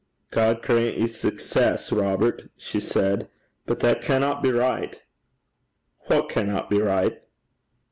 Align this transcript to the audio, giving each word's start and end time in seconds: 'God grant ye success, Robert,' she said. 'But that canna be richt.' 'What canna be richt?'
'God 0.31 0.63
grant 0.63 0.97
ye 0.97 1.05
success, 1.05 1.91
Robert,' 1.91 2.49
she 2.57 2.79
said. 2.79 3.29
'But 3.67 3.81
that 3.81 4.01
canna 4.01 4.39
be 4.41 4.51
richt.' 4.51 5.03
'What 6.07 6.27
canna 6.27 6.65
be 6.67 6.81
richt?' 6.81 7.19